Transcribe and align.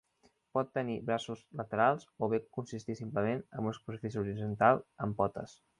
Pot 0.57 0.71
tenir 0.77 0.95
braços 1.09 1.43
laterals 1.61 2.09
o 2.27 2.31
bé 2.33 2.41
consistir 2.59 2.99
simplement 3.03 3.47
en 3.59 3.65
una 3.69 3.79
superfície 3.81 4.25
horitzontal 4.25 4.87
amb 5.07 5.21
potes. 5.23 5.61